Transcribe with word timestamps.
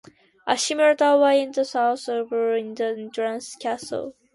A 0.47 0.57
similar 0.57 0.95
tower 0.95 1.29
in 1.29 1.51
the 1.51 1.63
south 1.63 2.09
overlooks 2.09 2.79
the 2.79 2.85
entrance 2.87 3.51
to 3.51 3.57
the 3.59 3.61
castle. 3.61 4.15